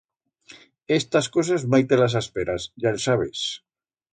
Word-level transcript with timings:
Estas 0.99 1.29
cosas 1.35 1.67
mai 1.73 1.83
te 1.91 1.99
las 2.01 2.15
asperas, 2.23 2.67
ya 2.85 2.95
el 2.95 2.99
sabes. 3.07 3.45